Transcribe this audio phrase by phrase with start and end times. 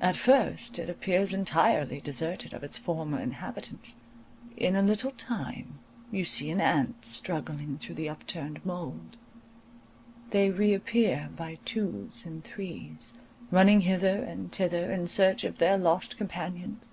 [0.00, 3.94] At first it appears entirely deserted of its former inhabitants;
[4.56, 5.78] in a little time
[6.10, 9.16] you see an ant struggling through the upturned mould;
[10.30, 13.14] they reappear by twos and threes,
[13.52, 16.90] running hither and thither in search of their lost companions.